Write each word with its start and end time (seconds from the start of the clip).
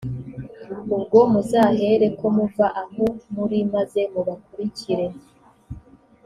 ubwo 0.95 1.19
muzahereko 1.31 2.23
muva 2.37 2.65
aho 2.81 3.05
muri, 3.33 3.57
maze 3.73 4.01
mubakurikire; 4.13 5.05